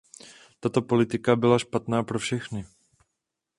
Tato 0.59 0.81
politika 0.81 1.35
byla 1.35 1.59
špatná 1.59 2.03
pro 2.03 2.19
všechny. 2.19 2.65